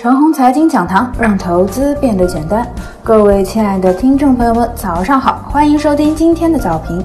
[0.00, 2.64] 陈红财经讲堂，让投资变得简单。
[3.02, 7.04] 各位亲爱的听众朋友们，早上好，欢迎收听今天的早评。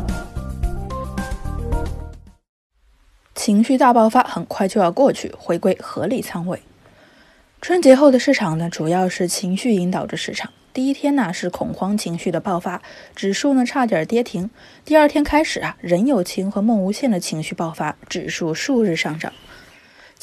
[3.33, 6.61] 情绪大爆发很快就要过去，回归合理仓位。
[7.63, 10.51] 春节后的市场呢，主要是情绪引导着市场。
[10.71, 12.79] 第一天呢是恐慌情绪的爆发，
[13.15, 14.51] 指数呢差点跌停。
[14.85, 19.33] 第二天开始啊，任有情和梦无限的情绪爆发，指数数日上涨。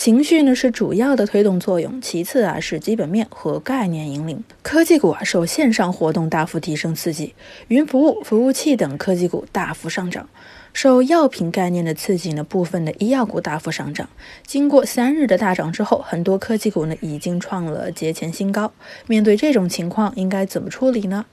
[0.00, 4.42] 情绪呢是主要的推动作用，其次啊是基本面和概念引领。
[4.62, 7.34] 科技股啊受线上活动大幅提升刺激，
[7.68, 10.26] 云服务、服务器等科技股大幅上涨。
[10.72, 14.08] 受药品概念的刺激呢，部分的医药股大幅上涨。
[14.46, 18.72] 经过三日的大涨之后，很多科技股呢已经创了节前新高。
[19.06, 21.26] 面对这种情况，应该怎么处理呢？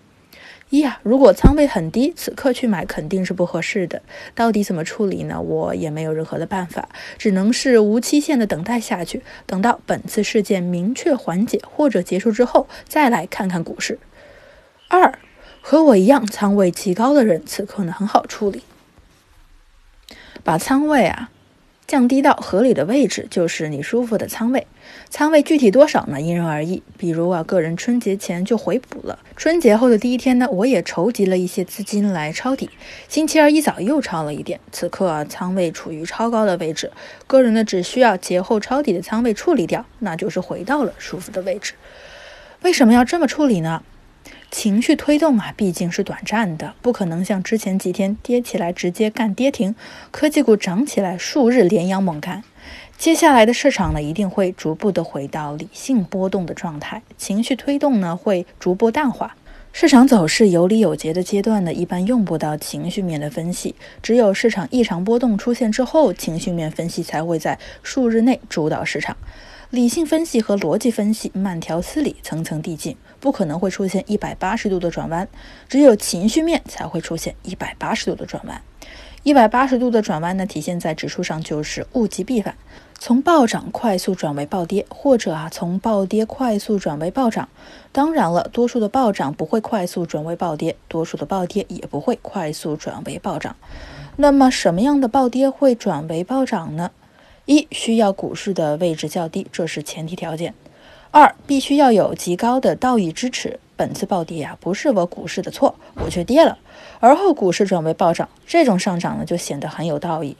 [0.70, 4.02] 一啊，如果仓位很低，此刻去买肯定是不合适的。
[4.35, 5.39] 到底怎么处理呢？
[5.39, 13.98] 我也没有任何的办法，只能是无期限的等待下去，等到本次事件明确缓解或者结束之后，再来看看股市。
[14.89, 15.17] 二，
[15.61, 18.64] 和我一样仓位极高的人，此刻呢很好处理，
[20.44, 21.30] 把仓位啊。
[21.88, 24.67] 降低到合理的位置就是你舒服的仓位，
[25.09, 26.19] 仓位具体多少呢？
[26.19, 26.83] 因人而异。
[26.97, 32.69] 比如啊，个人春节前就回补了，春节后的第一天呢，我也筹集了一些资金来抄底。
[33.08, 36.91] 星期二一早又抄了一点，此刻啊，仓位处于超高的位置，
[37.25, 41.75] 个人呢只需要节后抄底的仓位处理掉，那就是回到了舒服的位置。
[42.63, 43.81] 为什么要这么处理呢？
[44.50, 49.75] 情绪推动啊，毕竟是短暂的，不可能像之前几天跌起来直接干跌停，
[50.11, 52.44] 科技股涨起来数日连阳猛干。
[52.98, 59.36] 接下来的市场呢，一定会逐步的回到理性波动的状态，情绪推动呢会逐步淡化。
[59.73, 69.16] 市场走势有理有节的阶段呢，一般用不到情绪面的分析，只有市场异常波动出现之后，情绪面分析才会在数日内主导市场。
[69.70, 72.98] 理性分析和逻辑分析慢条斯理，层层递进。
[73.20, 75.28] 不可能会出现一百八十度的转弯，
[75.68, 78.61] 只有情绪面才会出现一百八十度的转弯。
[79.23, 82.56] 一百八十度的转弯呢，体现在指数上就是物极必反，
[82.98, 87.50] 从暴涨快速转为暴跌，或者啊从暴跌快速转为暴涨。
[87.92, 93.56] 当然了，多数的暴涨不会快速转为暴跌，多数的暴跌也不会快速转为暴涨。
[94.16, 96.92] 那么什么样的暴跌会转为暴涨呢？
[97.45, 100.54] 一需要股市的位置较低，这是前提条件。
[101.12, 103.60] 二必须要有极高的道义支持。
[103.76, 106.58] 本次暴跌啊，不是我股市的错，我却跌了。
[107.00, 110.36] 而后股市转为暴涨，这种上涨呢，就显得很有道义。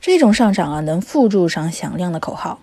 [0.00, 2.58] 这种上涨啊，能附注上响亮的口号。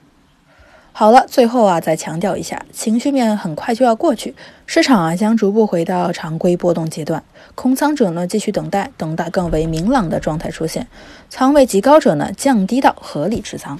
[0.93, 4.35] 好了，最后啊，再强调一下，情绪面很快就要过去，
[4.67, 7.23] 市场啊将逐步回到常规波动阶段。
[7.55, 10.85] 空仓者呢，继续等待，等待更为明朗的状态出现。
[11.29, 13.79] 仓位极高者呢，降低到合理持仓。